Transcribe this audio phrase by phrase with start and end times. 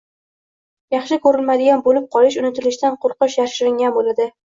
[0.95, 4.33] yaxshi ko‘rilmaydigan bo‘lib qolish, unutilishdan qo‘rqish yashiringan bo‘ladi.